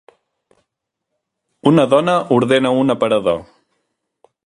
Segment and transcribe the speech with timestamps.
[1.73, 3.43] Una dona ordena un aparador.